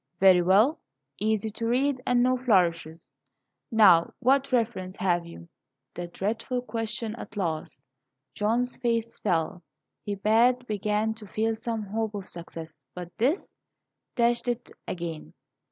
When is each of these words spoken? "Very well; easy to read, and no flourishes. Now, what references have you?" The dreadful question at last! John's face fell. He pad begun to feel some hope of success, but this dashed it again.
"Very 0.19 0.41
well; 0.41 0.79
easy 1.19 1.51
to 1.51 1.67
read, 1.67 2.01
and 2.07 2.23
no 2.23 2.35
flourishes. 2.35 3.07
Now, 3.69 4.15
what 4.17 4.51
references 4.51 4.95
have 4.99 5.27
you?" 5.27 5.47
The 5.93 6.07
dreadful 6.07 6.63
question 6.63 7.15
at 7.17 7.37
last! 7.37 7.83
John's 8.33 8.77
face 8.77 9.19
fell. 9.19 9.61
He 10.03 10.15
pad 10.15 10.65
begun 10.65 11.13
to 11.13 11.27
feel 11.27 11.55
some 11.55 11.83
hope 11.83 12.15
of 12.15 12.29
success, 12.29 12.81
but 12.95 13.15
this 13.19 13.53
dashed 14.15 14.47
it 14.47 14.71
again. 14.87 15.35